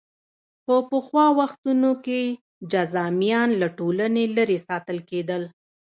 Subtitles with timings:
[0.65, 2.21] په پخوا وختونو کې
[2.71, 5.43] جذامیان له ټولنې لرې ساتل کېدل.